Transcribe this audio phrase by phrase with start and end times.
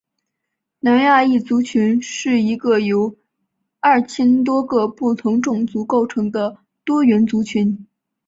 [0.79, 3.15] 南亚裔族群是一个由
[3.81, 7.85] 二千多个不同种族构成的多元族群。